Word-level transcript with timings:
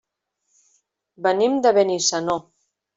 Venim 1.27 1.61
de 1.67 1.77
Benissanó. 1.81 2.43